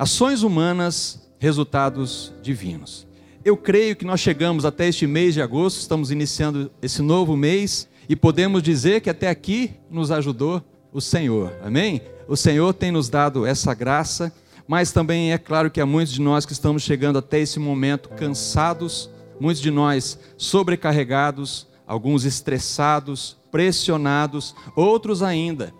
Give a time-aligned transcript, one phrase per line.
[0.00, 3.06] Ações humanas, resultados divinos.
[3.44, 7.86] Eu creio que nós chegamos até este mês de agosto, estamos iniciando esse novo mês
[8.08, 11.52] e podemos dizer que até aqui nos ajudou o Senhor.
[11.62, 12.00] Amém?
[12.26, 14.32] O Senhor tem nos dado essa graça,
[14.66, 18.08] mas também é claro que há muitos de nós que estamos chegando até esse momento
[18.08, 25.74] cansados, muitos de nós sobrecarregados, alguns estressados, pressionados, outros ainda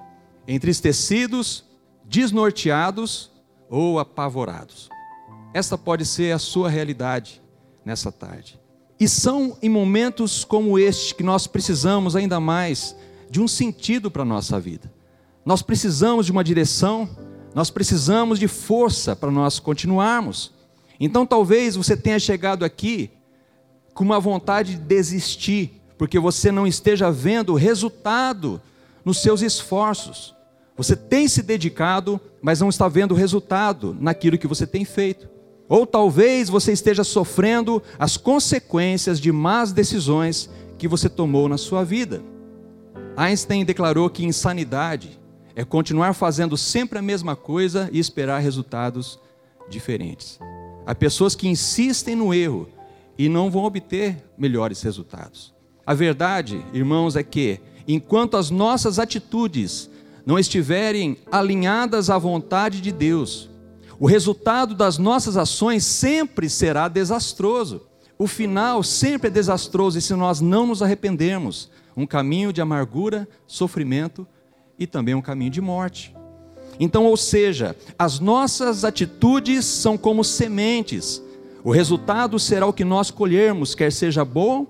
[0.46, 1.64] entristecidos,
[2.04, 3.30] desnorteados
[3.70, 4.90] ou apavorados.
[5.54, 7.40] Esta pode ser a sua realidade
[7.84, 8.60] nessa tarde.
[8.98, 12.94] E são em momentos como este que nós precisamos ainda mais
[13.30, 14.92] de um sentido para a nossa vida.
[15.44, 17.08] Nós precisamos de uma direção,
[17.54, 20.52] nós precisamos de força para nós continuarmos.
[20.98, 23.10] Então talvez você tenha chegado aqui
[23.94, 28.60] com uma vontade de desistir, porque você não esteja vendo o resultado
[29.04, 30.34] nos seus esforços.
[30.76, 35.28] Você tem se dedicado, mas não está vendo resultado naquilo que você tem feito.
[35.68, 41.84] Ou talvez você esteja sofrendo as consequências de más decisões que você tomou na sua
[41.84, 42.22] vida.
[43.16, 45.20] Einstein declarou que insanidade
[45.54, 49.20] é continuar fazendo sempre a mesma coisa e esperar resultados
[49.68, 50.38] diferentes.
[50.86, 52.68] Há pessoas que insistem no erro
[53.18, 55.54] e não vão obter melhores resultados.
[55.86, 59.89] A verdade, irmãos, é que enquanto as nossas atitudes
[60.24, 63.50] não estiverem alinhadas à vontade de Deus,
[63.98, 67.82] o resultado das nossas ações sempre será desastroso.
[68.18, 73.28] O final sempre é desastroso e se nós não nos arrependermos, um caminho de amargura,
[73.46, 74.26] sofrimento
[74.78, 76.14] e também um caminho de morte.
[76.78, 81.22] Então, ou seja, as nossas atitudes são como sementes.
[81.62, 84.66] O resultado será o que nós colhermos, quer seja bom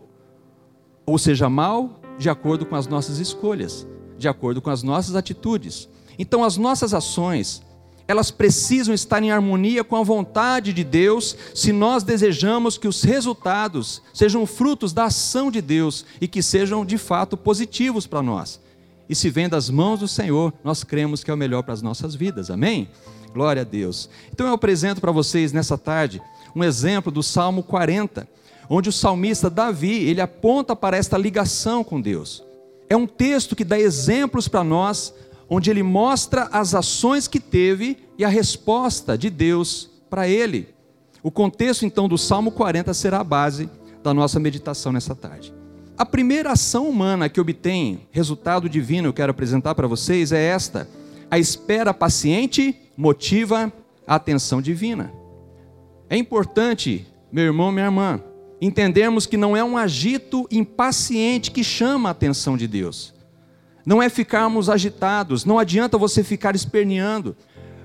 [1.07, 3.87] ou seja mal, de acordo com as nossas escolhas,
[4.21, 5.89] de acordo com as nossas atitudes.
[6.19, 7.63] Então, as nossas ações,
[8.07, 13.03] elas precisam estar em harmonia com a vontade de Deus, se nós desejamos que os
[13.03, 18.61] resultados sejam frutos da ação de Deus e que sejam de fato positivos para nós.
[19.09, 21.83] E se vem das mãos do Senhor, nós cremos que é o melhor para as
[21.83, 22.51] nossas vidas.
[22.51, 22.89] Amém?
[23.33, 24.11] Glória a Deus.
[24.33, 26.21] Então eu apresento para vocês nessa tarde
[26.55, 28.29] um exemplo do Salmo 40,
[28.69, 32.50] onde o salmista Davi, ele aponta para esta ligação com Deus.
[32.91, 35.15] É um texto que dá exemplos para nós
[35.49, 40.69] onde ele mostra as ações que teve e a resposta de Deus para ele.
[41.23, 43.71] O contexto então do Salmo 40 será a base
[44.03, 45.55] da nossa meditação nessa tarde.
[45.97, 50.89] A primeira ação humana que obtém resultado divino, eu quero apresentar para vocês, é esta:
[51.31, 53.73] a espera paciente motiva
[54.05, 55.13] a atenção divina.
[56.09, 58.21] É importante, meu irmão, minha irmã,
[58.61, 63.15] entendermos que não é um agito impaciente que chama a atenção de Deus
[63.85, 67.37] não é ficarmos agitados, não adianta você ficar esperneando,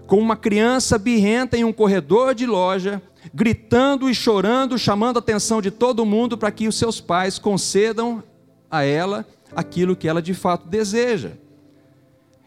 [0.06, 3.02] como uma criança birrenta em um corredor de loja,
[3.34, 8.24] gritando e chorando, chamando a atenção de todo mundo para que os seus pais concedam
[8.70, 9.26] a ela
[9.56, 11.32] aquilo que ela de fato deseja.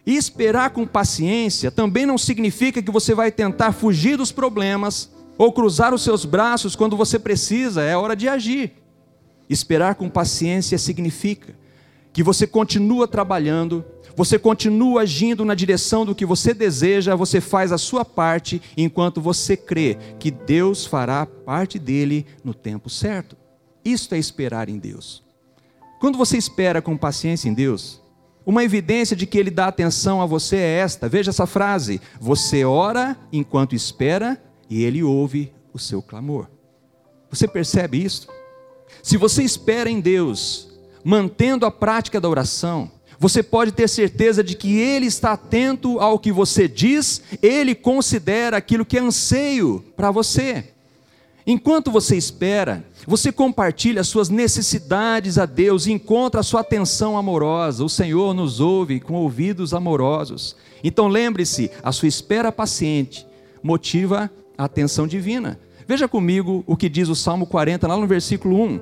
[0.07, 5.53] E esperar com paciência também não significa que você vai tentar fugir dos problemas ou
[5.53, 8.73] cruzar os seus braços quando você precisa, é hora de agir.
[9.49, 11.57] Esperar com paciência significa
[12.13, 13.85] que você continua trabalhando,
[14.17, 19.21] você continua agindo na direção do que você deseja, você faz a sua parte, enquanto
[19.21, 23.37] você crê que Deus fará parte dele no tempo certo.
[23.85, 25.23] Isto é esperar em Deus.
[26.01, 28.03] Quando você espera com paciência em Deus,
[28.45, 32.65] uma evidência de que Ele dá atenção a você é esta: veja essa frase, você
[32.65, 36.47] ora enquanto espera e Ele ouve o seu clamor.
[37.31, 38.29] Você percebe isso?
[39.03, 40.69] Se você espera em Deus,
[41.05, 46.19] mantendo a prática da oração, você pode ter certeza de que Ele está atento ao
[46.19, 50.73] que você diz, Ele considera aquilo que é anseio para você.
[51.51, 57.83] Enquanto você espera, você compartilha suas necessidades a Deus encontra a sua atenção amorosa.
[57.83, 60.55] O Senhor nos ouve com ouvidos amorosos.
[60.85, 63.27] Então lembre-se, a sua espera paciente
[63.63, 65.59] motiva a atenção divina.
[65.87, 68.81] Veja comigo o que diz o Salmo 40, lá no versículo 1.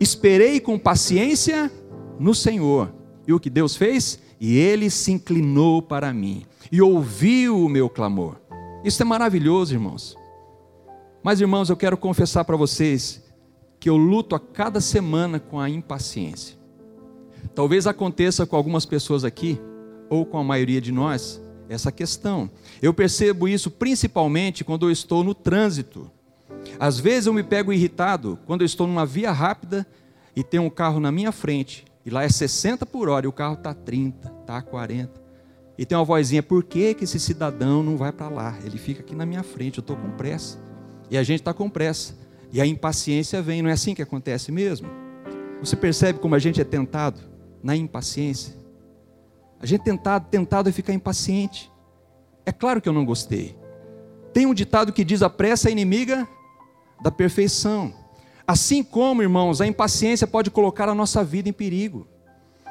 [0.00, 1.70] Esperei com paciência
[2.18, 2.92] no Senhor.
[3.26, 4.18] E o que Deus fez?
[4.40, 8.36] E ele se inclinou para mim e ouviu o meu clamor.
[8.84, 10.16] Isso é maravilhoso, irmãos.
[11.22, 13.22] Mas, irmãos, eu quero confessar para vocês
[13.78, 16.56] que eu luto a cada semana com a impaciência.
[17.54, 19.60] Talvez aconteça com algumas pessoas aqui,
[20.08, 21.41] ou com a maioria de nós,
[21.72, 22.50] essa questão.
[22.80, 26.10] Eu percebo isso principalmente quando eu estou no trânsito.
[26.78, 29.86] Às vezes eu me pego irritado quando eu estou numa via rápida
[30.34, 33.32] e tem um carro na minha frente, e lá é 60 por hora e o
[33.32, 35.20] carro está 30, está 40.
[35.78, 38.58] E tem uma vozinha: por que, que esse cidadão não vai para lá?
[38.64, 40.58] Ele fica aqui na minha frente, eu estou com pressa.
[41.10, 42.14] E a gente está com pressa.
[42.52, 44.88] E a impaciência vem, não é assim que acontece mesmo?
[45.60, 47.20] Você percebe como a gente é tentado
[47.62, 48.61] na impaciência?
[49.62, 51.70] A gente tentado, tentado a ficar impaciente.
[52.44, 53.56] É claro que eu não gostei.
[54.32, 56.26] Tem um ditado que diz: a pressa é inimiga
[57.00, 57.94] da perfeição.
[58.44, 62.08] Assim como, irmãos, a impaciência pode colocar a nossa vida em perigo.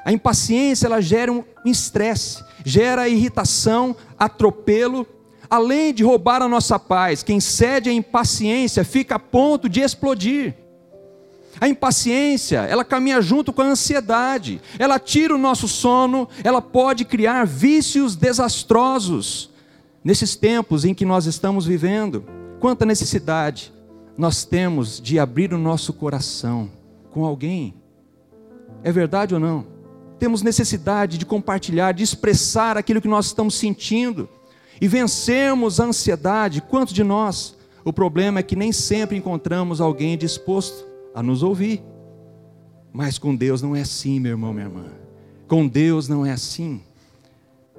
[0.03, 5.07] A impaciência ela gera um estresse, gera irritação, atropelo,
[5.49, 7.23] além de roubar a nossa paz.
[7.23, 10.55] Quem cede à impaciência fica a ponto de explodir.
[11.61, 17.05] A impaciência, ela caminha junto com a ansiedade, ela tira o nosso sono, ela pode
[17.05, 19.51] criar vícios desastrosos.
[20.03, 22.25] Nesses tempos em que nós estamos vivendo,
[22.59, 23.71] quanta necessidade
[24.17, 26.67] nós temos de abrir o nosso coração
[27.11, 27.75] com alguém.
[28.83, 29.67] É verdade ou não?
[30.17, 34.27] Temos necessidade de compartilhar, de expressar aquilo que nós estamos sentindo
[34.81, 36.59] e vencermos a ansiedade.
[36.59, 37.55] Quantos de nós?
[37.85, 41.83] O problema é que nem sempre encontramos alguém disposto a nos ouvir.
[42.93, 44.85] Mas com Deus não é assim, meu irmão, minha irmã.
[45.47, 46.81] Com Deus não é assim.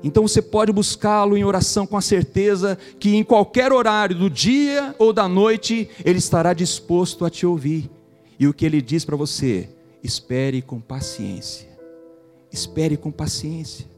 [0.03, 4.95] Então você pode buscá-lo em oração com a certeza que em qualquer horário do dia
[4.99, 7.89] ou da noite ele estará disposto a te ouvir.
[8.39, 9.69] E o que ele diz para você?
[10.03, 11.69] Espere com paciência.
[12.51, 13.92] Espere com paciência.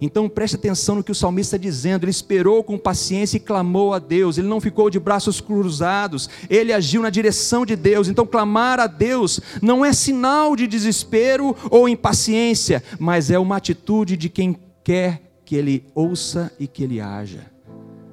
[0.00, 2.04] Então preste atenção no que o salmista está dizendo.
[2.04, 4.38] Ele esperou com paciência e clamou a Deus.
[4.38, 6.28] Ele não ficou de braços cruzados.
[6.48, 8.08] Ele agiu na direção de Deus.
[8.08, 14.16] Então clamar a Deus não é sinal de desespero ou impaciência, mas é uma atitude
[14.16, 17.46] de quem quer que ele ouça e que ele haja.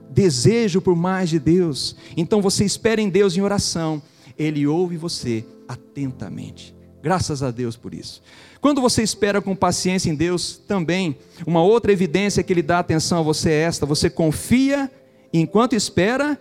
[0.10, 1.96] Desejo por mais de Deus.
[2.16, 4.02] Então você espera em Deus em oração.
[4.38, 6.76] Ele ouve você atentamente.
[7.04, 8.24] Graças a Deus por isso.
[8.62, 13.20] Quando você espera com paciência em Deus, também, uma outra evidência que Ele dá atenção
[13.20, 14.90] a você é esta: você confia
[15.34, 16.40] enquanto espera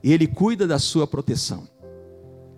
[0.00, 1.66] e Ele cuida da sua proteção.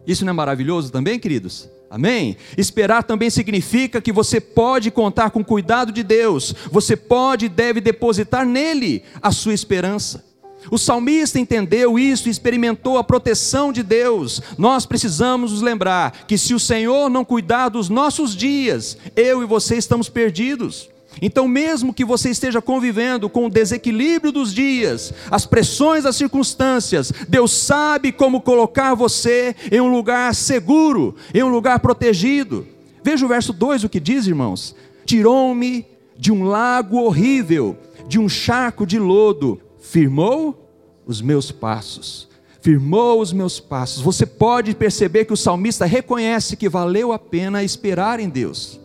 [0.06, 1.66] Isso não é maravilhoso também, queridos?
[1.88, 2.36] Amém?
[2.58, 7.48] Esperar também significa que você pode contar com o cuidado de Deus, você pode e
[7.48, 10.25] deve depositar nele a sua esperança.
[10.70, 14.40] O salmista entendeu isso e experimentou a proteção de Deus.
[14.58, 19.46] Nós precisamos nos lembrar que se o Senhor não cuidar dos nossos dias, eu e
[19.46, 20.88] você estamos perdidos.
[21.20, 27.10] Então, mesmo que você esteja convivendo com o desequilíbrio dos dias, as pressões das circunstâncias,
[27.28, 32.66] Deus sabe como colocar você em um lugar seguro, em um lugar protegido.
[33.02, 34.74] Veja o verso 2 o que diz, irmãos:
[35.06, 35.86] Tirou-me
[36.18, 37.76] de um lago horrível,
[38.06, 39.60] de um charco de lodo,
[39.90, 40.68] firmou
[41.06, 42.28] os meus passos.
[42.60, 44.02] Firmou os meus passos.
[44.02, 48.80] Você pode perceber que o salmista reconhece que valeu a pena esperar em Deus.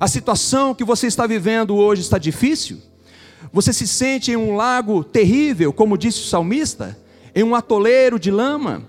[0.00, 2.78] A situação que você está vivendo hoje está difícil?
[3.52, 6.98] Você se sente em um lago terrível, como disse o salmista?
[7.34, 8.82] Em um atoleiro de lama?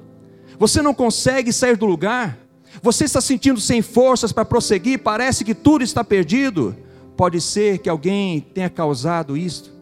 [0.58, 2.40] Você não consegue sair do lugar?
[2.82, 5.00] Você está sentindo sem forças para prosseguir?
[5.00, 6.76] Parece que tudo está perdido?
[7.16, 9.81] Pode ser que alguém tenha causado isto.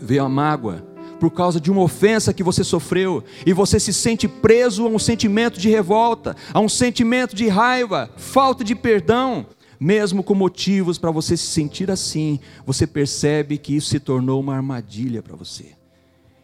[0.00, 0.86] Veio a mágoa
[1.18, 4.98] por causa de uma ofensa que você sofreu e você se sente preso a um
[4.98, 9.46] sentimento de revolta, a um sentimento de raiva, falta de perdão
[9.78, 14.56] mesmo com motivos para você se sentir assim, você percebe que isso se tornou uma
[14.56, 15.72] armadilha para você.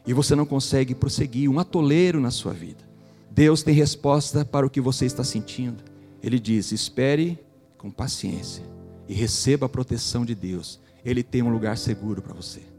[0.06, 2.84] E você não consegue prosseguir, um atoleiro na sua vida.
[3.30, 5.82] Deus tem resposta para o que você está sentindo.
[6.22, 7.38] Ele diz: espere
[7.78, 8.64] com paciência
[9.08, 10.78] e receba a proteção de Deus.
[11.04, 12.73] Ele tem um lugar seguro para você.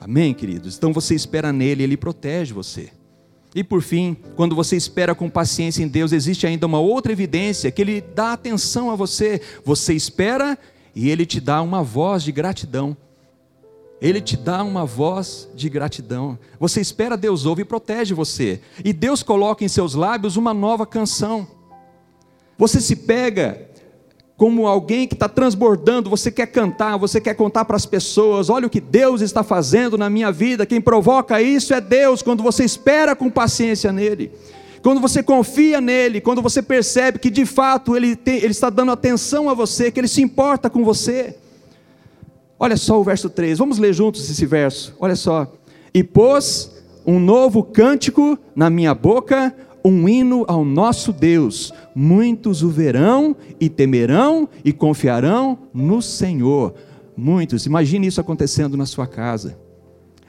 [0.00, 0.76] Amém, queridos?
[0.76, 2.90] Então você espera nele, ele protege você.
[3.54, 7.70] E por fim, quando você espera com paciência em Deus, existe ainda uma outra evidência
[7.70, 9.40] que Ele dá atenção a você.
[9.64, 10.58] Você espera
[10.94, 12.96] e Ele te dá uma voz de gratidão.
[14.00, 16.36] Ele te dá uma voz de gratidão.
[16.58, 18.60] Você espera, Deus ouve e protege você.
[18.84, 21.46] E Deus coloca em seus lábios uma nova canção.
[22.58, 23.70] Você se pega
[24.36, 28.66] como alguém que está transbordando, você quer cantar, você quer contar para as pessoas: olha
[28.66, 30.66] o que Deus está fazendo na minha vida.
[30.66, 34.32] Quem provoca isso é Deus, quando você espera com paciência nele,
[34.82, 38.90] quando você confia nele, quando você percebe que de fato ele, tem, ele está dando
[38.90, 41.36] atenção a você, que ele se importa com você.
[42.58, 44.96] Olha só o verso 3, vamos ler juntos esse verso.
[44.98, 45.52] Olha só.
[45.92, 46.72] E pôs
[47.06, 51.72] um novo cântico na minha boca, um hino ao nosso Deus.
[51.94, 56.74] Muitos o verão e temerão e confiarão no Senhor.
[57.16, 59.58] Muitos, imagine isso acontecendo na sua casa.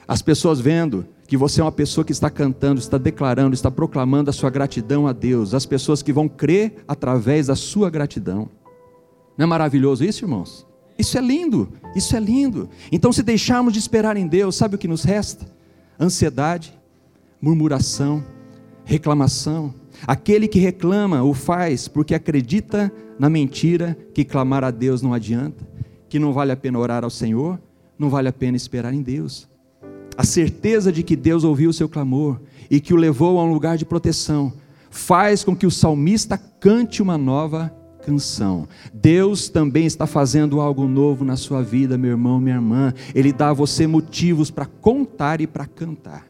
[0.08, 4.30] As pessoas vendo que você é uma pessoa que está cantando, está declarando, está proclamando
[4.30, 5.54] a sua gratidão a Deus.
[5.54, 8.50] As pessoas que vão crer através da sua gratidão.
[9.38, 10.68] Não é maravilhoso isso, irmãos?
[10.98, 12.70] Isso é lindo, isso é lindo.
[12.92, 15.46] Então, se deixarmos de esperar em Deus, sabe o que nos resta?
[16.00, 16.78] Ansiedade,
[17.42, 18.24] murmuração,
[18.86, 19.74] reclamação.
[20.08, 25.68] Aquele que reclama o faz porque acredita na mentira que clamar a Deus não adianta,
[26.08, 27.60] que não vale a pena orar ao Senhor,
[27.98, 29.48] não vale a pena esperar em Deus.
[30.18, 32.40] A certeza de que Deus ouviu o seu clamor
[32.70, 34.54] e que o levou a um lugar de proteção
[34.90, 37.74] faz com que o salmista cante uma nova
[38.06, 38.68] canção.
[38.94, 42.94] Deus também está fazendo algo novo na sua vida, meu irmão, minha irmã.
[43.14, 46.28] Ele dá a você motivos para contar e para cantar.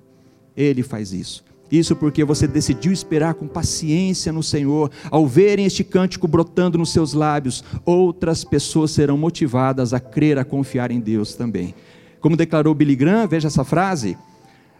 [0.55, 1.43] Ele faz isso.
[1.71, 4.91] Isso porque você decidiu esperar com paciência no Senhor.
[5.09, 10.45] Ao verem este cântico brotando nos seus lábios, outras pessoas serão motivadas a crer, a
[10.45, 11.73] confiar em Deus também.
[12.19, 14.17] Como declarou Billy Graham, veja essa frase: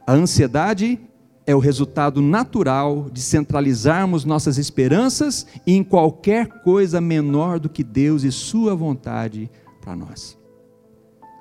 [0.06, 1.00] a ansiedade
[1.46, 8.24] é o resultado natural de centralizarmos nossas esperanças em qualquer coisa menor do que Deus
[8.24, 9.50] e Sua vontade
[9.82, 10.45] para nós.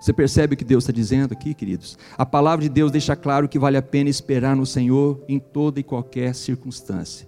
[0.04, 1.96] Você percebe o que Deus está dizendo aqui, queridos?
[2.18, 5.80] A palavra de Deus deixa claro que vale a pena esperar no Senhor em toda
[5.80, 7.26] e qualquer circunstância.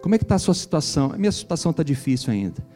[0.00, 1.12] Como é que está a sua situação?
[1.12, 2.66] A minha situação está difícil ainda.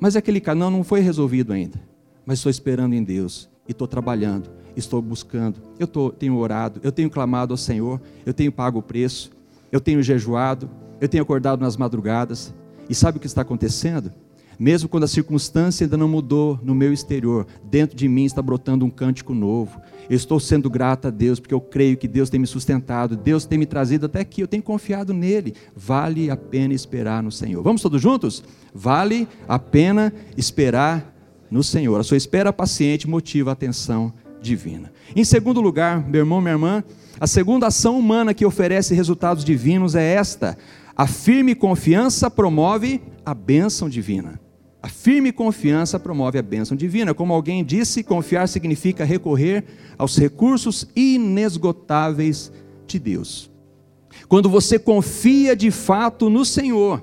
[0.00, 1.80] Mas aquele canal não foi resolvido ainda.
[2.26, 6.92] Mas estou esperando em Deus e estou trabalhando estou buscando, eu tô, tenho orado, eu
[6.92, 9.30] tenho clamado ao Senhor, eu tenho pago o preço,
[9.72, 10.68] eu tenho jejuado,
[11.00, 12.52] eu tenho acordado nas madrugadas.
[12.86, 14.12] E sabe o que está acontecendo?
[14.58, 18.84] Mesmo quando a circunstância ainda não mudou no meu exterior, dentro de mim está brotando
[18.84, 19.80] um cântico novo.
[20.08, 23.44] Eu estou sendo grato a Deus, porque eu creio que Deus tem me sustentado, Deus
[23.44, 25.54] tem me trazido até aqui, eu tenho confiado nele.
[25.74, 27.62] Vale a pena esperar no Senhor.
[27.62, 28.42] Vamos todos juntos?
[28.74, 31.14] Vale a pena esperar
[31.50, 31.98] no Senhor.
[32.00, 34.92] A sua espera paciente motiva a atenção divina.
[35.14, 36.84] Em segundo lugar, meu irmão, minha irmã,
[37.18, 40.56] a segunda ação humana que oferece resultados divinos é esta:
[40.96, 44.40] a firme confiança promove a bênção divina.
[44.82, 47.14] A firme confiança promove a bênção divina.
[47.14, 49.64] Como alguém disse, confiar significa recorrer
[49.98, 52.52] aos recursos inesgotáveis
[52.86, 53.50] de Deus.
[54.28, 57.02] Quando você confia de fato no Senhor,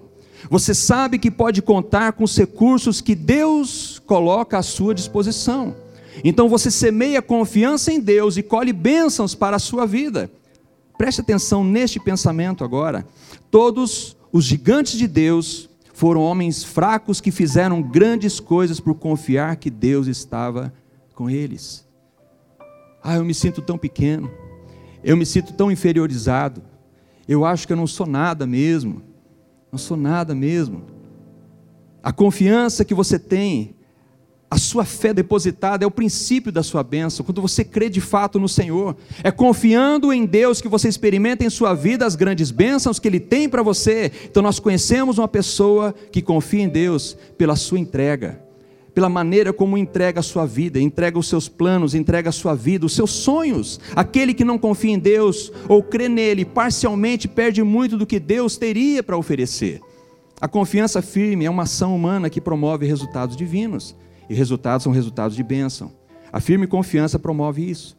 [0.49, 5.75] você sabe que pode contar com os recursos que Deus coloca à sua disposição.
[6.23, 10.29] Então você semeia confiança em Deus e colhe bênçãos para a sua vida.
[10.97, 13.05] Preste atenção neste pensamento agora.
[13.49, 19.69] Todos os gigantes de Deus foram homens fracos que fizeram grandes coisas por confiar que
[19.69, 20.73] Deus estava
[21.13, 21.87] com eles.
[23.01, 24.29] Ah, eu me sinto tão pequeno.
[25.03, 26.63] Eu me sinto tão inferiorizado.
[27.27, 29.03] Eu acho que eu não sou nada mesmo.
[29.71, 30.83] Não sou nada mesmo.
[32.01, 33.75] A confiança que você tem
[34.53, 38.39] a sua fé depositada é o princípio da sua bênção, quando você crê de fato
[38.39, 38.95] no Senhor.
[39.23, 43.19] É confiando em Deus que você experimenta em sua vida as grandes bênçãos que Ele
[43.19, 44.11] tem para você.
[44.25, 48.43] Então nós conhecemos uma pessoa que confia em Deus pela sua entrega,
[48.93, 52.85] pela maneira como entrega a sua vida, entrega os seus planos, entrega a sua vida,
[52.85, 53.79] os seus sonhos.
[53.95, 58.55] Aquele que não confia em Deus ou crê nele parcialmente perde muito do que Deus
[58.55, 59.81] teria para oferecer.
[60.39, 63.95] A confiança firme é uma ação humana que promove resultados divinos.
[64.29, 65.91] E resultados são resultados de bênção.
[66.31, 67.97] A firme confiança promove isso.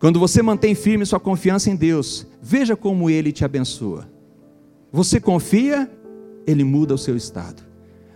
[0.00, 4.08] Quando você mantém firme sua confiança em Deus, veja como Ele te abençoa.
[4.90, 5.90] Você confia,
[6.46, 7.62] Ele muda o seu estado.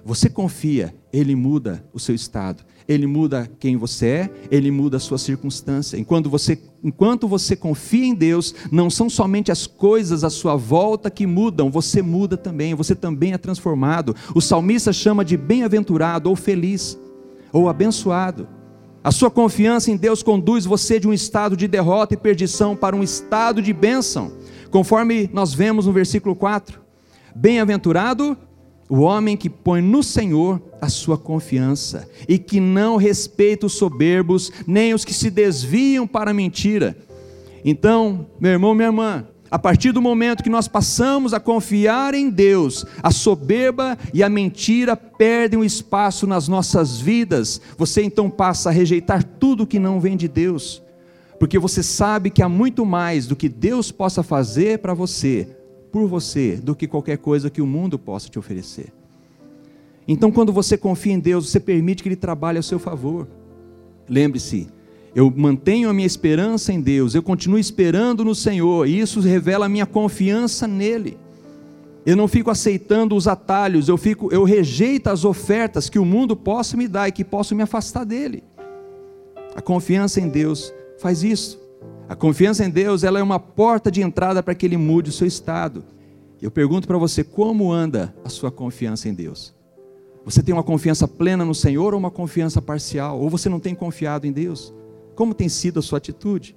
[0.03, 2.65] Você confia, Ele muda o seu estado.
[2.89, 5.99] Ele muda quem você é, Ele muda a sua circunstância.
[5.99, 11.11] Enquanto você, enquanto você confia em Deus, não são somente as coisas à sua volta
[11.11, 14.17] que mudam, você muda também, você também é transformado.
[14.35, 16.99] O salmista chama de bem-aventurado ou feliz
[17.55, 18.49] ou abençoado.
[19.03, 22.97] A sua confiança em Deus conduz você de um estado de derrota e perdição para
[22.97, 24.33] um estado de bênção,
[24.71, 26.81] conforme nós vemos no versículo 4.
[27.35, 28.37] Bem-aventurado
[28.91, 34.51] o homem que põe no Senhor a sua confiança e que não respeita os soberbos,
[34.67, 36.97] nem os que se desviam para a mentira.
[37.65, 42.29] Então, meu irmão, minha irmã, a partir do momento que nós passamos a confiar em
[42.29, 47.61] Deus, a soberba e a mentira perdem o espaço nas nossas vidas.
[47.79, 50.83] Você então passa a rejeitar tudo que não vem de Deus,
[51.39, 55.47] porque você sabe que há muito mais do que Deus possa fazer para você,
[55.93, 58.93] por você, do que qualquer coisa que o mundo possa te oferecer.
[60.09, 63.29] Então, quando você confia em Deus, você permite que Ele trabalhe a seu favor.
[64.09, 64.67] Lembre-se,
[65.15, 69.67] eu mantenho a minha esperança em Deus, eu continuo esperando no Senhor, e isso revela
[69.67, 71.17] a minha confiança nele.
[72.05, 76.35] Eu não fico aceitando os atalhos, eu fico, eu rejeito as ofertas que o mundo
[76.37, 78.43] possa me dar e que possam me afastar dele.
[79.55, 81.61] A confiança em Deus faz isso.
[82.09, 85.13] A confiança em Deus, ela é uma porta de entrada para que ele mude o
[85.13, 85.85] seu estado.
[86.43, 89.55] Eu pergunto para você, como anda a sua confiança em Deus?
[90.25, 93.19] Você tem uma confiança plena no Senhor ou uma confiança parcial?
[93.19, 94.75] Ou você não tem confiado em Deus?
[95.15, 96.57] Como tem sido a sua atitude?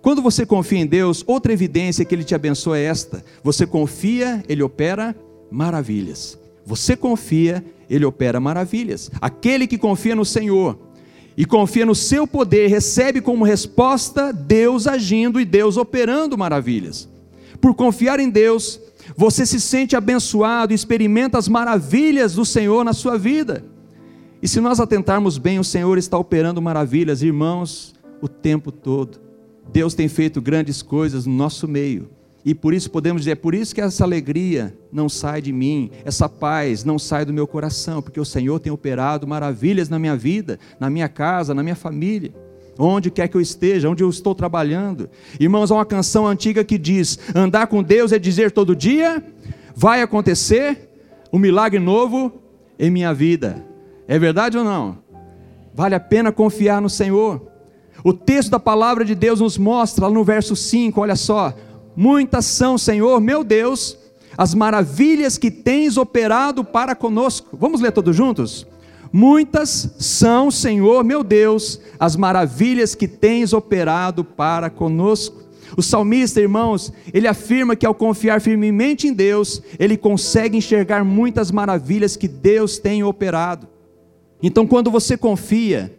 [0.00, 4.42] Quando você confia em Deus, outra evidência que Ele te abençoa é esta: você confia,
[4.48, 5.14] Ele opera
[5.50, 6.38] maravilhas.
[6.64, 9.10] Você confia, Ele opera maravilhas.
[9.20, 10.78] Aquele que confia no Senhor
[11.36, 17.08] e confia no seu poder, recebe como resposta Deus agindo e Deus operando maravilhas.
[17.60, 18.80] Por confiar em Deus,
[19.16, 23.64] você se sente abençoado experimenta as maravilhas do Senhor na sua vida.
[24.40, 29.18] E se nós atentarmos bem, o Senhor está operando maravilhas, irmãos, o tempo todo.
[29.72, 32.08] Deus tem feito grandes coisas no nosso meio.
[32.44, 35.90] E por isso podemos dizer, é por isso que essa alegria não sai de mim,
[36.04, 40.16] essa paz não sai do meu coração, porque o Senhor tem operado maravilhas na minha
[40.16, 42.32] vida, na minha casa, na minha família
[42.78, 45.10] onde quer que eu esteja, onde eu estou trabalhando.
[45.40, 49.22] Irmãos, há uma canção antiga que diz: andar com Deus é dizer todo dia,
[49.74, 50.88] vai acontecer
[51.32, 52.32] um milagre novo
[52.78, 53.66] em minha vida.
[54.08, 54.98] É verdade ou não?
[55.74, 57.46] Vale a pena confiar no Senhor.
[58.02, 61.52] O texto da palavra de Deus nos mostra, lá no verso 5, olha só:
[61.94, 63.98] muitas são, Senhor, meu Deus,
[64.36, 67.56] as maravilhas que tens operado para conosco.
[67.60, 68.66] Vamos ler todos juntos?
[69.12, 75.42] Muitas são, Senhor meu Deus, as maravilhas que tens operado para conosco.
[75.76, 81.50] O salmista, irmãos, ele afirma que ao confiar firmemente em Deus, ele consegue enxergar muitas
[81.50, 83.68] maravilhas que Deus tem operado.
[84.42, 85.92] Então, quando você confia,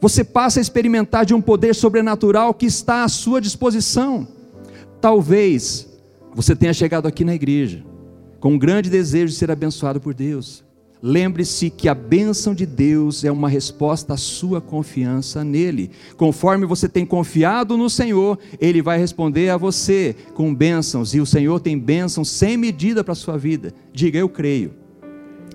[0.00, 4.26] você passa a experimentar de um poder sobrenatural que está à sua disposição.
[5.00, 5.88] Talvez
[6.34, 7.84] você tenha chegado aqui na igreja
[8.40, 10.64] com um grande desejo de ser abençoado por Deus.
[11.00, 15.90] Lembre-se que a bênção de Deus é uma resposta à sua confiança nele.
[16.16, 21.26] Conforme você tem confiado no Senhor, ele vai responder a você com bênçãos, e o
[21.26, 23.74] Senhor tem bênçãos sem medida para a sua vida.
[23.92, 24.81] Diga, eu creio.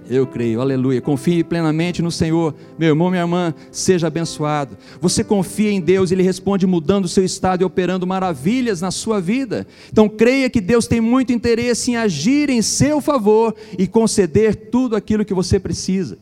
[0.10, 1.02] Eu creio, aleluia.
[1.02, 2.56] Confie plenamente no Senhor.
[2.80, 4.78] Meu irmão, minha irmã, seja abençoado.
[5.02, 9.20] Você confia em Deus, Ele responde mudando o seu estado e operando maravilhas na sua
[9.20, 9.68] vida.
[9.92, 14.96] Então, creia que Deus tem muito interesse em agir em seu favor e conceder tudo
[14.96, 16.18] aquilo que você precisa.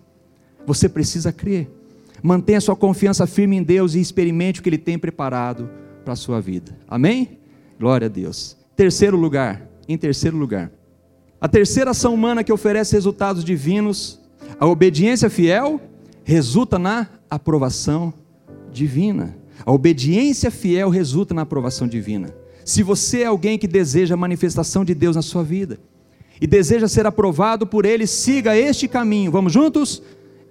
[0.65, 1.69] Você precisa crer.
[2.23, 5.69] Mantenha sua confiança firme em Deus e experimente o que Ele tem preparado
[6.03, 6.75] para a sua vida.
[6.87, 7.37] Amém?
[7.79, 8.57] Glória a Deus.
[8.75, 10.71] Terceiro lugar, em terceiro lugar.
[11.39, 14.19] A terceira ação humana que oferece resultados divinos,
[14.59, 15.81] a obediência fiel,
[16.23, 18.13] resulta na aprovação
[18.71, 19.37] divina.
[19.65, 22.33] A obediência fiel resulta na aprovação divina.
[22.63, 25.79] Se você é alguém que deseja a manifestação de Deus na sua vida
[26.41, 29.31] e deseja ser aprovado por Ele, siga este caminho.
[29.31, 30.01] Vamos juntos?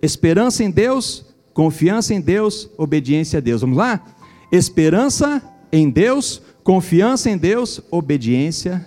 [0.01, 3.63] Esperança em Deus, confiança em Deus, obediência a Deus.
[3.63, 4.05] Vamos lá?
[4.53, 5.43] Esperança
[5.73, 8.87] em Deus, confiança em Deus, obediência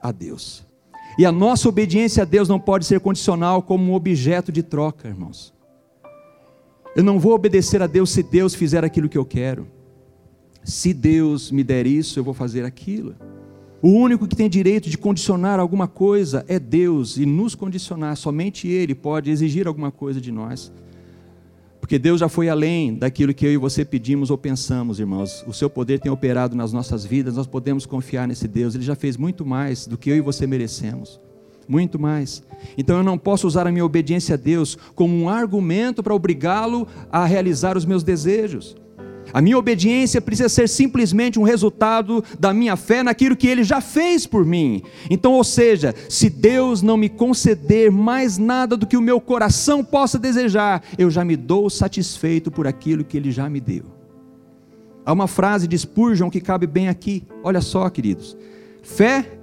[0.00, 0.64] a Deus.
[1.18, 5.08] E a nossa obediência a Deus não pode ser condicional como um objeto de troca,
[5.08, 5.52] irmãos.
[6.96, 9.66] Eu não vou obedecer a Deus se Deus fizer aquilo que eu quero.
[10.64, 13.14] Se Deus me der isso, eu vou fazer aquilo.
[13.82, 18.68] O único que tem direito de condicionar alguma coisa é Deus e nos condicionar, somente
[18.68, 20.72] Ele pode exigir alguma coisa de nós.
[21.82, 25.44] Porque Deus já foi além daquilo que eu e você pedimos ou pensamos, irmãos.
[25.48, 28.76] O seu poder tem operado nas nossas vidas, nós podemos confiar nesse Deus.
[28.76, 31.20] Ele já fez muito mais do que eu e você merecemos.
[31.66, 32.40] Muito mais.
[32.78, 36.86] Então eu não posso usar a minha obediência a Deus como um argumento para obrigá-lo
[37.10, 38.76] a realizar os meus desejos.
[39.32, 43.80] A minha obediência precisa ser simplesmente um resultado da minha fé naquilo que ele já
[43.80, 44.82] fez por mim.
[45.10, 49.84] Então, ou seja, se Deus não me conceder mais nada do que o meu coração
[49.84, 53.84] possa desejar, eu já me dou satisfeito por aquilo que ele já me deu.
[55.04, 57.24] Há uma frase de Spurgeon que cabe bem aqui.
[57.42, 58.36] Olha só, queridos.
[58.82, 59.38] Fé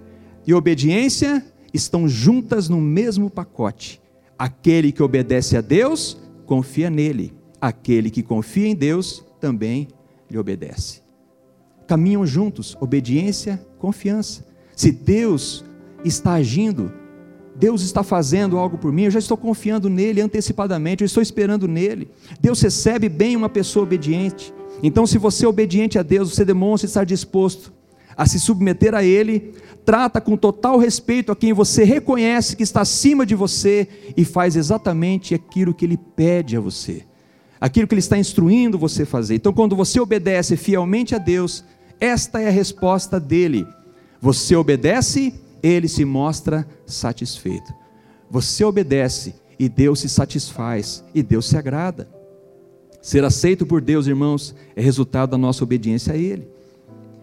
[0.45, 4.01] e obediência estão juntas no mesmo pacote.
[4.37, 7.33] Aquele que obedece a Deus, confia nele.
[7.59, 9.87] Aquele que confia em Deus, também
[10.29, 11.01] lhe obedece.
[11.87, 14.45] Caminham juntos, obediência, confiança.
[14.75, 15.65] Se Deus
[16.05, 16.91] está agindo,
[17.55, 21.67] Deus está fazendo algo por mim, eu já estou confiando nele antecipadamente, eu estou esperando
[21.67, 22.09] nele.
[22.39, 24.53] Deus recebe bem uma pessoa obediente.
[24.83, 27.73] Então, se você é obediente a Deus, você demonstra estar disposto
[28.15, 32.81] a se submeter a Ele, trata com total respeito a quem você reconhece que está
[32.81, 37.08] acima de você e faz exatamente aquilo que Ele pede a você
[37.59, 39.35] aquilo que Ele está instruindo você fazer.
[39.35, 41.63] Então, quando você obedece fielmente a Deus,
[41.99, 43.67] esta é a resposta dele.
[44.21, 47.73] Você obedece, ele se mostra satisfeito.
[48.29, 52.09] Você obedece e Deus se satisfaz e Deus se agrada.
[53.01, 56.47] Ser aceito por Deus, irmãos, é resultado da nossa obediência a Ele.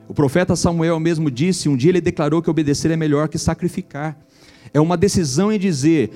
[0.09, 4.18] O profeta Samuel mesmo disse: um dia ele declarou que obedecer é melhor que sacrificar.
[4.72, 6.11] É uma decisão em dizer: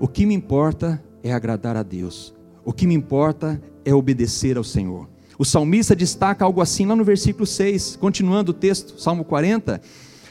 [0.00, 2.33] o que me importa é agradar a Deus.
[2.64, 5.08] O que me importa é obedecer ao Senhor.
[5.38, 9.80] O salmista destaca algo assim lá no versículo 6, continuando o texto, Salmo 40.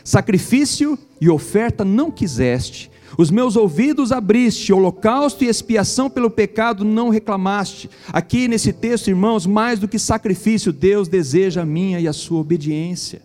[0.04, 7.10] Sacrifício e oferta não quiseste, os meus ouvidos abriste, holocausto e expiação pelo pecado não
[7.10, 7.90] reclamaste.
[8.12, 12.40] Aqui nesse texto, irmãos, mais do que sacrifício, Deus deseja a minha e a sua
[12.40, 13.22] obediência.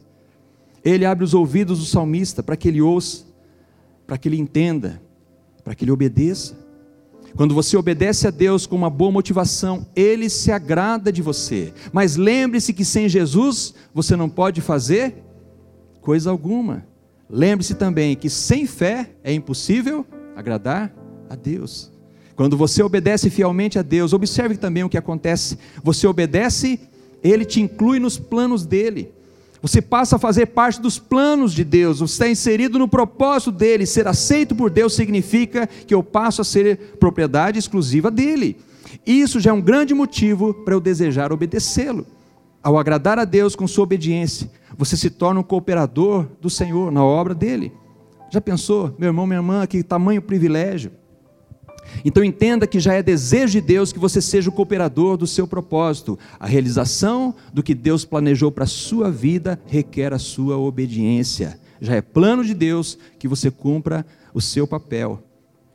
[0.84, 3.24] Ele abre os ouvidos do salmista para que ele ouça,
[4.06, 5.00] para que ele entenda,
[5.64, 6.67] para que ele obedeça.
[7.36, 11.72] Quando você obedece a Deus com uma boa motivação, Ele se agrada de você.
[11.92, 15.22] Mas lembre-se que sem Jesus você não pode fazer
[16.00, 16.86] coisa alguma.
[17.28, 20.92] Lembre-se também que sem fé é impossível agradar
[21.28, 21.92] a Deus.
[22.34, 25.58] Quando você obedece fielmente a Deus, observe também o que acontece.
[25.82, 26.80] Você obedece,
[27.22, 29.12] Ele te inclui nos planos dele.
[29.60, 33.86] Você passa a fazer parte dos planos de Deus, você está inserido no propósito dele.
[33.86, 38.56] Ser aceito por Deus significa que eu passo a ser propriedade exclusiva dele.
[39.04, 42.06] Isso já é um grande motivo para eu desejar obedecê-lo.
[42.62, 47.04] Ao agradar a Deus com sua obediência, você se torna um cooperador do Senhor na
[47.04, 47.72] obra dele.
[48.30, 50.92] Já pensou, meu irmão, minha irmã, que tamanho privilégio?
[52.04, 55.46] Então entenda que já é desejo de Deus que você seja o cooperador do seu
[55.46, 56.18] propósito.
[56.38, 61.58] A realização do que Deus planejou para a sua vida requer a sua obediência.
[61.80, 65.22] Já é plano de Deus que você cumpra o seu papel.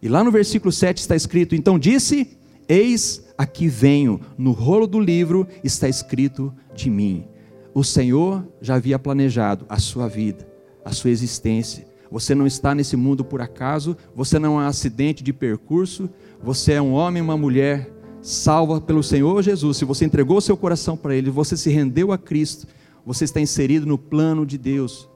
[0.01, 2.37] E lá no versículo 7 está escrito: Então disse:
[2.67, 7.25] Eis aqui venho, no rolo do livro está escrito de mim.
[7.73, 10.47] O Senhor já havia planejado a sua vida,
[10.85, 15.23] a sua existência você não está nesse mundo por acaso, você não é um acidente
[15.23, 16.07] de percurso,
[16.43, 19.77] você é um homem, uma mulher salva pelo Senhor Jesus.
[19.77, 22.67] Se você entregou seu coração para Ele, você se rendeu a Cristo,
[23.03, 25.09] você está inserido no plano de Deus.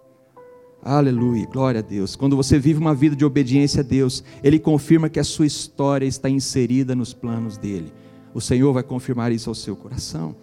[0.82, 2.16] Aleluia, glória a Deus.
[2.16, 6.08] Quando você vive uma vida de obediência a Deus, Ele confirma que a sua história
[6.08, 7.94] está inserida nos planos dele.
[8.34, 10.36] O Senhor vai confirmar isso ao seu coração.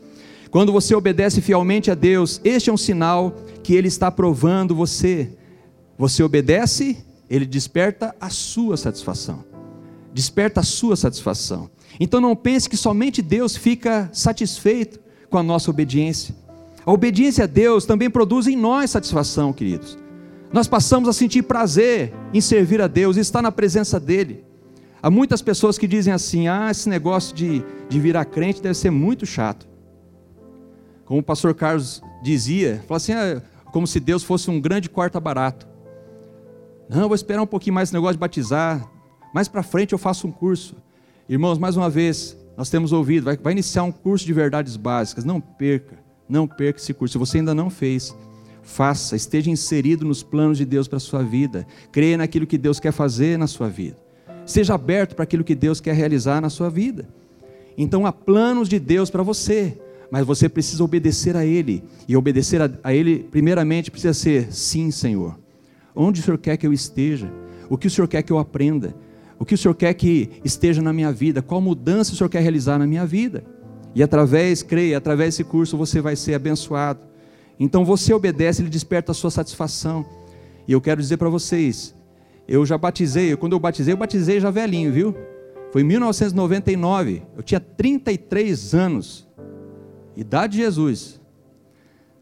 [0.53, 5.37] Quando você obedece fielmente a Deus, este é um sinal que Ele está provando você
[5.96, 9.44] você obedece, ele desperta a sua satisfação.
[10.12, 11.70] Desperta a sua satisfação.
[11.98, 16.35] Então não pense que somente Deus fica satisfeito com a nossa obediência.
[16.85, 19.96] A obediência a Deus também produz em nós satisfação, queridos.
[20.52, 24.44] Nós passamos a sentir prazer em servir a Deus, estar na presença dEle.
[25.02, 28.90] Há muitas pessoas que dizem assim: ah, esse negócio de, de virar crente deve ser
[28.90, 29.66] muito chato.
[31.04, 35.18] Como o pastor Carlos dizia, fala assim, ah, como se Deus fosse um grande quarta
[35.18, 35.74] barato.
[36.88, 38.90] Não, vou esperar um pouquinho mais esse negócio de batizar.
[39.35, 40.77] Mais para frente eu faço um curso.
[41.29, 45.25] Irmãos, mais uma vez, nós temos ouvido, vai, vai iniciar um curso de verdades básicas.
[45.25, 47.12] Não perca, não perca esse curso.
[47.12, 48.14] Se você ainda não fez,
[48.62, 51.66] faça, esteja inserido nos planos de Deus para a sua vida.
[51.90, 53.97] Creia naquilo que Deus quer fazer na sua vida.
[54.47, 57.09] Seja aberto para aquilo que Deus quer realizar na sua vida.
[57.77, 59.79] Então há planos de Deus para você,
[60.11, 61.83] mas você precisa obedecer a Ele.
[62.07, 65.43] E obedecer a, a Ele, primeiramente, precisa ser sim, Senhor.
[65.94, 67.33] Onde o Senhor quer que eu esteja?
[67.68, 68.94] O que o Senhor quer que eu aprenda?
[69.38, 71.42] O que o Senhor quer que esteja na minha vida?
[71.42, 73.44] Qual mudança o Senhor quer realizar na minha vida?
[73.94, 77.00] E através, creia, através desse curso você vai ser abençoado.
[77.59, 80.04] Então você obedece, ele desperta a sua satisfação.
[80.66, 81.94] E eu quero dizer para vocês,
[82.48, 85.14] eu já batizei, quando eu batizei, eu batizei já velhinho, viu?
[85.72, 89.28] Foi em 1999, eu tinha 33 anos,
[90.16, 91.20] idade de Jesus.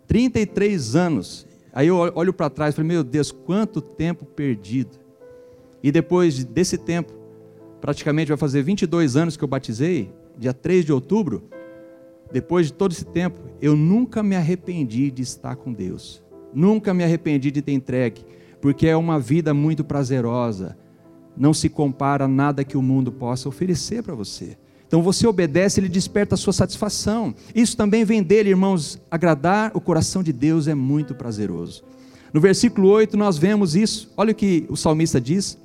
[0.06, 1.46] 33 anos.
[1.72, 4.98] Aí eu olho para trás e falei, meu Deus, quanto tempo perdido.
[5.82, 7.12] E depois desse tempo,
[7.80, 11.48] praticamente vai fazer 22 anos que eu batizei, dia 3 de outubro,
[12.32, 16.22] depois de todo esse tempo, eu nunca me arrependi de estar com Deus.
[16.54, 18.24] Nunca me arrependi de ter entregue,
[18.60, 20.76] porque é uma vida muito prazerosa.
[21.36, 24.56] Não se compara a nada que o mundo possa oferecer para você.
[24.92, 27.34] Então você obedece, ele desperta a sua satisfação.
[27.54, 29.00] Isso também vem dele, irmãos.
[29.10, 31.82] Agradar o coração de Deus é muito prazeroso.
[32.30, 34.12] No versículo 8 nós vemos isso.
[34.18, 35.56] Olha o que o salmista diz: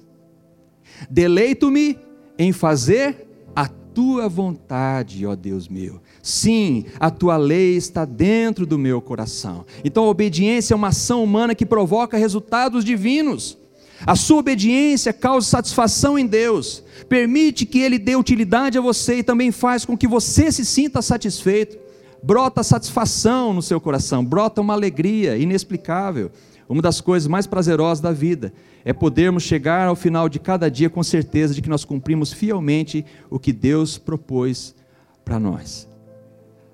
[1.09, 1.99] Deleito-me
[2.39, 5.99] em fazer a tua vontade, ó Deus meu.
[6.23, 9.65] Sim, a tua lei está dentro do meu coração.
[9.83, 13.57] Então a obediência é uma ação humana que provoca resultados divinos.
[14.05, 19.23] A sua obediência causa satisfação em Deus, permite que Ele dê utilidade a você e
[19.23, 21.77] também faz com que você se sinta satisfeito.
[22.21, 26.31] Brota satisfação no seu coração, brota uma alegria inexplicável.
[26.69, 28.51] Uma das coisas mais prazerosas da vida
[28.83, 33.05] é podermos chegar ao final de cada dia com certeza de que nós cumprimos fielmente
[33.29, 34.75] o que Deus propôs
[35.23, 35.88] para nós.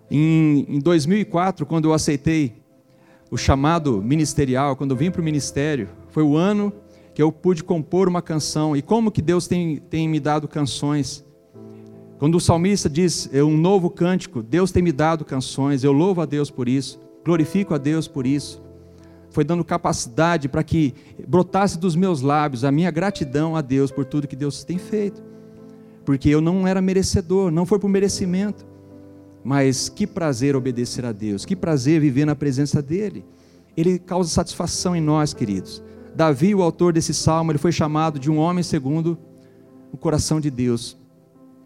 [0.10, 2.54] Em, em 2004, quando eu aceitei
[3.30, 6.74] o chamado ministerial, quando eu vim para o ministério, foi o ano
[7.14, 11.24] que eu pude compor uma canção e como que Deus tem, tem me dado canções.
[12.18, 16.22] Quando o salmista diz é um novo cântico, Deus tem me dado canções, eu louvo
[16.22, 18.64] a Deus por isso, glorifico a Deus por isso.
[19.30, 20.94] Foi dando capacidade para que
[21.28, 25.24] brotasse dos meus lábios a minha gratidão a Deus por tudo que Deus tem feito.
[26.06, 28.66] Porque eu não era merecedor, não foi por merecimento.
[29.44, 33.26] Mas que prazer obedecer a Deus, que prazer viver na presença dEle.
[33.76, 35.84] Ele causa satisfação em nós, queridos.
[36.16, 39.18] Davi, o autor desse salmo, ele foi chamado de um homem segundo
[39.92, 40.98] o coração de Deus.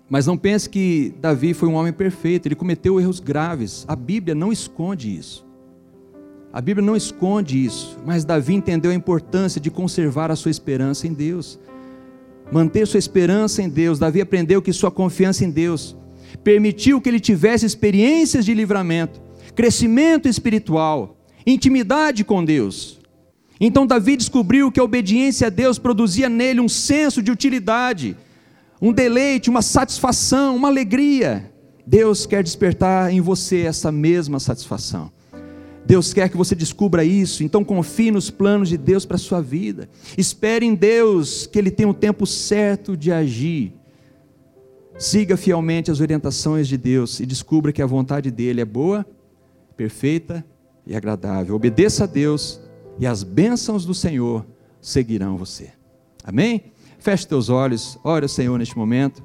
[0.10, 3.86] Mas não pense que Davi foi um homem perfeito, ele cometeu erros graves.
[3.88, 5.46] A Bíblia não esconde isso.
[6.52, 11.06] A Bíblia não esconde isso, mas Davi entendeu a importância de conservar a sua esperança
[11.06, 11.60] em Deus.
[12.52, 14.00] Manter sua esperança em Deus.
[14.00, 15.96] Davi aprendeu que sua confiança em Deus
[16.44, 19.22] permitiu que ele tivesse experiências de livramento,
[19.56, 23.00] crescimento espiritual, intimidade com Deus.
[23.60, 28.16] Então Davi descobriu que a obediência a Deus produzia nele um senso de utilidade,
[28.82, 31.52] um deleite, uma satisfação, uma alegria.
[31.86, 35.12] Deus quer despertar em você essa mesma satisfação.
[35.86, 39.42] Deus quer que você descubra isso, então confie nos planos de Deus para a sua
[39.42, 39.90] vida.
[40.18, 43.74] Espere em Deus que Ele tem o tempo certo de agir.
[45.00, 49.06] Siga fielmente as orientações de Deus e descubra que a vontade dele é boa,
[49.78, 50.44] perfeita
[50.86, 51.56] e agradável.
[51.56, 52.60] Obedeça a Deus
[53.00, 54.46] e as bênçãos do Senhor
[54.82, 55.72] seguirão você.
[56.24, 56.72] Amém?
[57.00, 59.24] Feche teus olhos, ore ao Senhor neste momento.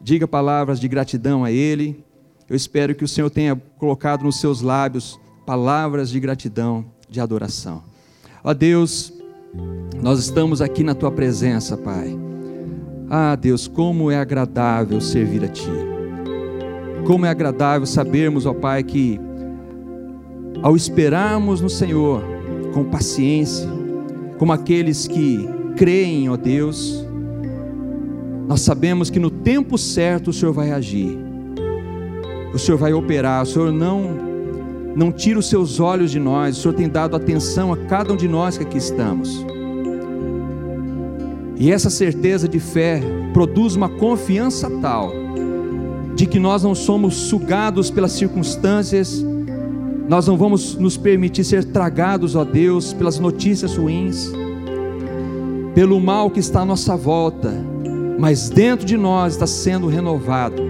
[0.00, 2.04] Diga palavras de gratidão a Ele.
[2.48, 7.82] Eu espero que o Senhor tenha colocado nos seus lábios palavras de gratidão, de adoração.
[8.42, 9.12] Ó Deus,
[10.00, 12.16] nós estamos aqui na tua presença, Pai.
[13.10, 15.70] Ah, Deus, como é agradável servir a Ti.
[17.06, 19.18] Como é agradável sabermos, ó Pai, que
[20.62, 22.37] ao esperarmos no Senhor
[22.72, 23.68] com paciência,
[24.38, 27.04] como aqueles que creem, ó Deus,
[28.46, 31.18] nós sabemos que no tempo certo o Senhor vai agir.
[32.52, 34.28] O Senhor vai operar, o Senhor não
[34.96, 38.16] não tira os seus olhos de nós, o Senhor tem dado atenção a cada um
[38.16, 39.46] de nós que aqui estamos.
[41.56, 43.00] E essa certeza de fé
[43.32, 45.12] produz uma confiança tal
[46.16, 49.24] de que nós não somos sugados pelas circunstâncias,
[50.08, 54.32] nós não vamos nos permitir ser tragados, ó Deus, pelas notícias ruins,
[55.74, 57.52] pelo mal que está à nossa volta,
[58.18, 60.62] mas dentro de nós está sendo renovado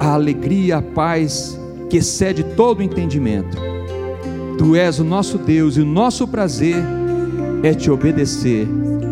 [0.00, 3.56] a alegria, a paz que excede todo o entendimento.
[4.56, 6.82] Tu és o nosso Deus e o nosso prazer
[7.62, 8.66] é te obedecer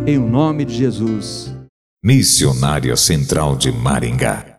[0.07, 1.55] em nome de Jesus.
[2.03, 4.56] Missionária Central de Maringá